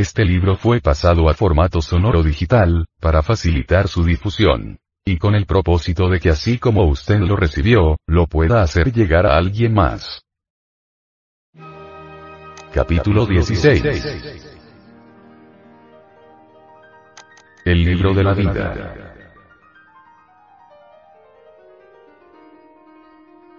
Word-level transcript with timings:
Este 0.00 0.24
libro 0.24 0.56
fue 0.56 0.80
pasado 0.80 1.28
a 1.28 1.34
formato 1.34 1.80
sonoro 1.80 2.24
digital, 2.24 2.86
para 3.00 3.22
facilitar 3.22 3.86
su 3.86 4.02
difusión. 4.02 4.80
Y 5.04 5.18
con 5.18 5.36
el 5.36 5.46
propósito 5.46 6.08
de 6.08 6.18
que 6.18 6.30
así 6.30 6.58
como 6.58 6.84
usted 6.86 7.20
lo 7.20 7.36
recibió, 7.36 7.96
lo 8.08 8.26
pueda 8.26 8.60
hacer 8.62 8.92
llegar 8.92 9.24
a 9.24 9.36
alguien 9.36 9.72
más. 9.72 10.22
Capítulo 12.72 13.24
16. 13.24 13.84
El 17.64 17.84
libro 17.84 18.14
de 18.14 18.24
la 18.24 18.34
vida. 18.34 19.14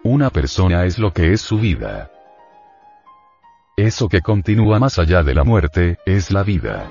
Una 0.03 0.29
persona 0.29 0.83
es 0.83 0.99
lo 0.99 1.13
que 1.13 1.31
es 1.31 1.39
su 1.39 1.59
vida. 1.59 2.11
Eso 3.77 4.07
que 4.07 4.21
continúa 4.21 4.79
más 4.79 4.99
allá 4.99 5.21
de 5.21 5.33
la 5.33 5.43
muerte, 5.43 5.97
es 6.05 6.31
la 6.31 6.43
vida. 6.43 6.87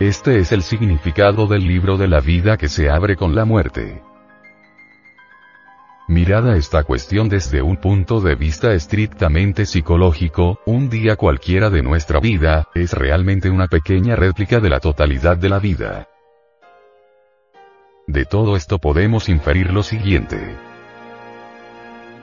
Este 0.00 0.38
es 0.38 0.52
el 0.52 0.62
significado 0.62 1.46
del 1.46 1.66
libro 1.66 1.98
de 1.98 2.08
la 2.08 2.20
vida 2.20 2.56
que 2.56 2.70
se 2.70 2.88
abre 2.88 3.14
con 3.14 3.34
la 3.34 3.44
muerte. 3.44 4.00
Mirada 6.08 6.56
esta 6.56 6.84
cuestión 6.84 7.28
desde 7.28 7.60
un 7.60 7.76
punto 7.76 8.22
de 8.22 8.36
vista 8.36 8.72
estrictamente 8.72 9.66
psicológico, 9.66 10.60
un 10.64 10.88
día 10.88 11.16
cualquiera 11.16 11.68
de 11.68 11.82
nuestra 11.82 12.18
vida, 12.18 12.68
es 12.74 12.94
realmente 12.94 13.50
una 13.50 13.66
pequeña 13.66 14.16
réplica 14.16 14.60
de 14.60 14.70
la 14.70 14.80
totalidad 14.80 15.36
de 15.36 15.48
la 15.50 15.58
vida. 15.58 16.08
De 18.06 18.24
todo 18.24 18.56
esto 18.56 18.78
podemos 18.78 19.28
inferir 19.28 19.74
lo 19.74 19.82
siguiente. 19.82 20.71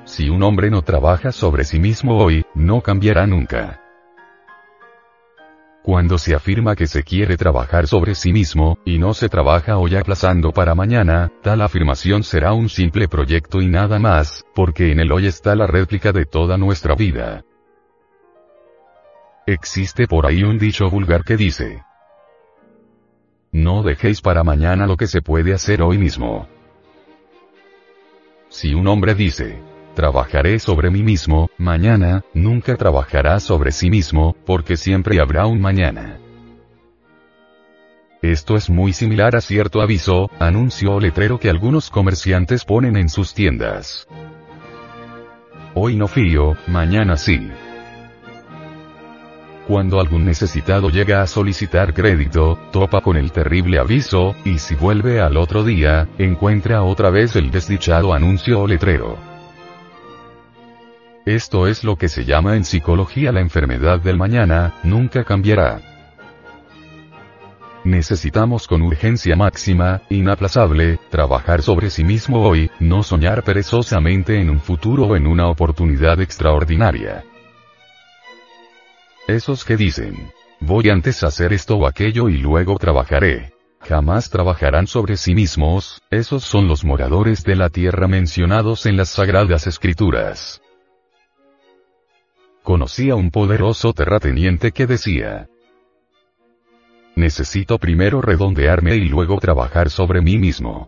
Si 0.09 0.27
un 0.27 0.41
hombre 0.41 0.71
no 0.71 0.81
trabaja 0.81 1.31
sobre 1.31 1.63
sí 1.63 1.79
mismo 1.79 2.17
hoy, 2.17 2.43
no 2.55 2.81
cambiará 2.81 3.27
nunca. 3.27 3.79
Cuando 5.83 6.17
se 6.17 6.33
afirma 6.33 6.75
que 6.75 6.87
se 6.87 7.03
quiere 7.03 7.37
trabajar 7.37 7.85
sobre 7.85 8.15
sí 8.15 8.33
mismo, 8.33 8.79
y 8.85 8.97
no 8.97 9.13
se 9.13 9.29
trabaja 9.29 9.77
hoy 9.77 9.95
aplazando 9.95 10.51
para 10.51 10.73
mañana, 10.73 11.31
tal 11.43 11.61
afirmación 11.61 12.23
será 12.23 12.53
un 12.53 12.69
simple 12.69 13.07
proyecto 13.07 13.61
y 13.61 13.67
nada 13.67 13.99
más, 13.99 14.43
porque 14.55 14.91
en 14.91 14.99
el 14.99 15.11
hoy 15.11 15.27
está 15.27 15.55
la 15.55 15.67
réplica 15.67 16.11
de 16.11 16.25
toda 16.25 16.57
nuestra 16.57 16.95
vida. 16.95 17.45
Existe 19.45 20.07
por 20.07 20.25
ahí 20.25 20.41
un 20.41 20.57
dicho 20.57 20.89
vulgar 20.89 21.23
que 21.23 21.37
dice, 21.37 21.83
no 23.51 23.83
dejéis 23.83 24.21
para 24.21 24.43
mañana 24.43 24.87
lo 24.87 24.97
que 24.97 25.05
se 25.05 25.21
puede 25.21 25.53
hacer 25.53 25.83
hoy 25.83 25.99
mismo. 25.99 26.47
Si 28.49 28.73
un 28.73 28.87
hombre 28.87 29.13
dice, 29.13 29.68
trabajaré 29.99 30.59
sobre 30.59 30.89
mí 30.89 31.03
mismo, 31.03 31.49
mañana, 31.57 32.23
nunca 32.33 32.77
trabajará 32.77 33.41
sobre 33.41 33.73
sí 33.73 33.89
mismo, 33.89 34.33
porque 34.45 34.77
siempre 34.77 35.19
habrá 35.19 35.45
un 35.45 35.59
mañana. 35.59 36.17
Esto 38.21 38.55
es 38.55 38.69
muy 38.69 38.93
similar 38.93 39.35
a 39.35 39.41
cierto 39.41 39.81
aviso, 39.81 40.29
anuncio 40.39 40.93
o 40.93 41.01
letrero 41.01 41.37
que 41.37 41.49
algunos 41.49 41.89
comerciantes 41.89 42.63
ponen 42.63 42.95
en 42.95 43.09
sus 43.09 43.33
tiendas. 43.33 44.07
Hoy 45.73 45.97
no 45.97 46.07
fío, 46.07 46.55
mañana 46.67 47.17
sí. 47.17 47.51
Cuando 49.67 49.99
algún 49.99 50.23
necesitado 50.23 50.89
llega 50.89 51.21
a 51.21 51.27
solicitar 51.27 51.93
crédito, 51.93 52.57
topa 52.71 53.01
con 53.01 53.17
el 53.17 53.33
terrible 53.33 53.79
aviso, 53.79 54.33
y 54.45 54.59
si 54.59 54.75
vuelve 54.75 55.19
al 55.19 55.35
otro 55.35 55.65
día, 55.65 56.07
encuentra 56.17 56.83
otra 56.83 57.09
vez 57.09 57.35
el 57.35 57.51
desdichado 57.51 58.13
anuncio 58.13 58.61
o 58.61 58.65
letrero. 58.67 59.28
Esto 61.25 61.67
es 61.67 61.83
lo 61.83 61.97
que 61.97 62.07
se 62.07 62.25
llama 62.25 62.55
en 62.55 62.63
psicología 62.63 63.31
la 63.31 63.41
enfermedad 63.41 63.99
del 63.99 64.17
mañana, 64.17 64.75
nunca 64.83 65.23
cambiará. 65.23 65.81
Necesitamos 67.83 68.67
con 68.67 68.81
urgencia 68.81 69.35
máxima, 69.35 70.01
inaplazable, 70.09 70.99
trabajar 71.09 71.61
sobre 71.61 71.89
sí 71.89 72.03
mismo 72.03 72.41
hoy, 72.41 72.69
no 72.79 73.03
soñar 73.03 73.43
perezosamente 73.43 74.39
en 74.39 74.49
un 74.49 74.59
futuro 74.59 75.05
o 75.05 75.15
en 75.15 75.27
una 75.27 75.47
oportunidad 75.47 76.19
extraordinaria. 76.19 77.23
Esos 79.27 79.63
que 79.63 79.77
dicen, 79.77 80.31
voy 80.59 80.89
antes 80.89 81.23
a 81.23 81.27
hacer 81.27 81.53
esto 81.53 81.77
o 81.77 81.87
aquello 81.87 82.29
y 82.29 82.37
luego 82.37 82.77
trabajaré. 82.77 83.53
Jamás 83.81 84.29
trabajarán 84.29 84.87
sobre 84.87 85.15
sí 85.15 85.33
mismos, 85.33 86.01
esos 86.09 86.43
son 86.43 86.67
los 86.67 86.83
moradores 86.83 87.43
de 87.43 87.55
la 87.55 87.69
tierra 87.69 88.07
mencionados 88.07 88.85
en 88.85 88.97
las 88.97 89.09
sagradas 89.09 89.67
escrituras. 89.67 90.61
Conocí 92.63 93.09
a 93.09 93.15
un 93.15 93.31
poderoso 93.31 93.93
terrateniente 93.93 94.71
que 94.71 94.85
decía, 94.85 95.47
Necesito 97.15 97.79
primero 97.79 98.21
redondearme 98.21 98.95
y 98.95 99.09
luego 99.09 99.39
trabajar 99.39 99.89
sobre 99.89 100.21
mí 100.21 100.37
mismo. 100.37 100.87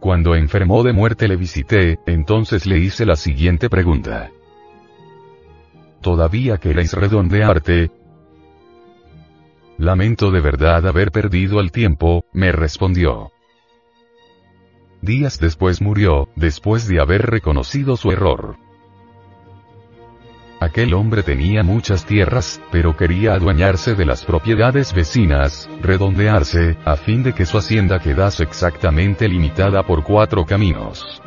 Cuando 0.00 0.34
enfermó 0.34 0.82
de 0.82 0.92
muerte 0.92 1.28
le 1.28 1.36
visité, 1.36 1.98
entonces 2.06 2.66
le 2.66 2.78
hice 2.78 3.06
la 3.06 3.16
siguiente 3.16 3.68
pregunta. 3.70 4.30
¿Todavía 6.02 6.58
queréis 6.58 6.92
redondearte? 6.92 7.90
Lamento 9.78 10.30
de 10.30 10.40
verdad 10.40 10.86
haber 10.86 11.10
perdido 11.10 11.60
el 11.60 11.72
tiempo, 11.72 12.24
me 12.32 12.52
respondió. 12.52 13.32
Días 15.00 15.40
después 15.40 15.80
murió, 15.80 16.28
después 16.36 16.86
de 16.86 17.00
haber 17.00 17.22
reconocido 17.22 17.96
su 17.96 18.10
error. 18.10 18.56
Aquel 20.60 20.92
hombre 20.94 21.22
tenía 21.22 21.62
muchas 21.62 22.04
tierras, 22.04 22.60
pero 22.72 22.96
quería 22.96 23.34
adueñarse 23.34 23.94
de 23.94 24.04
las 24.04 24.24
propiedades 24.24 24.92
vecinas, 24.92 25.70
redondearse, 25.80 26.76
a 26.84 26.96
fin 26.96 27.22
de 27.22 27.32
que 27.32 27.46
su 27.46 27.58
hacienda 27.58 28.00
quedase 28.00 28.42
exactamente 28.42 29.28
limitada 29.28 29.84
por 29.84 30.02
cuatro 30.02 30.44
caminos. 30.44 31.22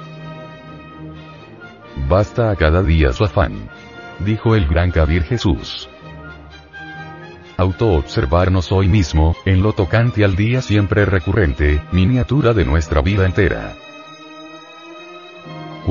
Basta 2.09 2.51
a 2.51 2.57
cada 2.57 2.83
día 2.83 3.13
su 3.13 3.23
afán. 3.23 3.69
Dijo 4.19 4.53
el 4.55 4.67
gran 4.67 4.91
Kabir 4.91 5.23
Jesús. 5.23 5.89
Autoobservarnos 7.55 8.71
hoy 8.73 8.89
mismo, 8.89 9.35
en 9.45 9.63
lo 9.63 9.71
tocante 9.71 10.25
al 10.25 10.35
día 10.35 10.61
siempre 10.61 11.05
recurrente, 11.05 11.81
miniatura 11.93 12.53
de 12.53 12.65
nuestra 12.65 13.01
vida 13.01 13.25
entera. 13.25 13.75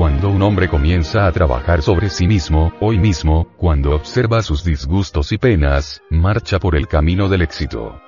Cuando 0.01 0.29
un 0.29 0.41
hombre 0.41 0.67
comienza 0.67 1.27
a 1.27 1.31
trabajar 1.31 1.83
sobre 1.83 2.09
sí 2.09 2.25
mismo, 2.25 2.73
hoy 2.79 2.97
mismo, 2.97 3.49
cuando 3.55 3.93
observa 3.93 4.41
sus 4.41 4.63
disgustos 4.63 5.31
y 5.31 5.37
penas, 5.37 6.01
marcha 6.09 6.57
por 6.57 6.75
el 6.75 6.87
camino 6.87 7.29
del 7.29 7.43
éxito. 7.43 8.01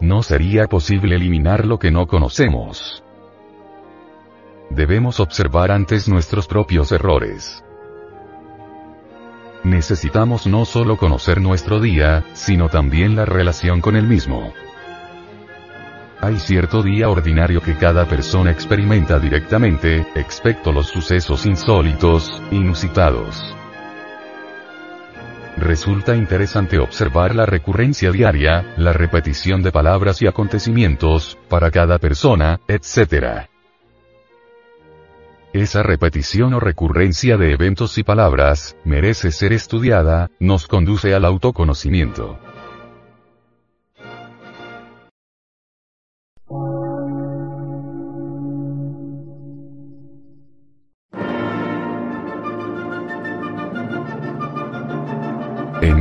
No 0.00 0.22
sería 0.22 0.68
posible 0.68 1.16
eliminar 1.16 1.66
lo 1.66 1.80
que 1.80 1.90
no 1.90 2.06
conocemos. 2.06 3.02
Debemos 4.70 5.18
observar 5.18 5.72
antes 5.72 6.08
nuestros 6.08 6.46
propios 6.46 6.92
errores. 6.92 7.64
Necesitamos 9.64 10.46
no 10.46 10.64
solo 10.64 10.96
conocer 10.96 11.40
nuestro 11.40 11.80
día, 11.80 12.24
sino 12.34 12.68
también 12.68 13.16
la 13.16 13.24
relación 13.24 13.80
con 13.80 13.96
el 13.96 14.06
mismo. 14.06 14.52
Hay 16.20 16.36
cierto 16.40 16.82
día 16.82 17.08
ordinario 17.08 17.60
que 17.60 17.76
cada 17.76 18.04
persona 18.06 18.50
experimenta 18.50 19.20
directamente, 19.20 20.04
excepto 20.16 20.72
los 20.72 20.88
sucesos 20.88 21.46
insólitos, 21.46 22.42
inusitados. 22.50 23.54
Resulta 25.56 26.16
interesante 26.16 26.80
observar 26.80 27.36
la 27.36 27.46
recurrencia 27.46 28.10
diaria, 28.10 28.74
la 28.76 28.92
repetición 28.92 29.62
de 29.62 29.70
palabras 29.70 30.20
y 30.20 30.26
acontecimientos, 30.26 31.38
para 31.48 31.70
cada 31.70 31.98
persona, 31.98 32.58
etc. 32.66 33.46
Esa 35.52 35.84
repetición 35.84 36.52
o 36.54 36.58
recurrencia 36.58 37.36
de 37.36 37.52
eventos 37.52 37.96
y 37.96 38.02
palabras, 38.02 38.76
merece 38.84 39.30
ser 39.30 39.52
estudiada, 39.52 40.30
nos 40.40 40.66
conduce 40.66 41.14
al 41.14 41.24
autoconocimiento. 41.24 42.40